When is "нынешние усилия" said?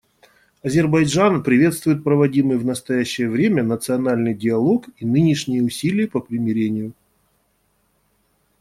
5.05-6.07